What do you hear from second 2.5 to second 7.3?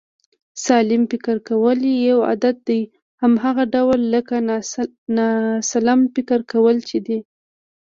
دی، هماغه ډول لکه ناسلم فکر کول چې دی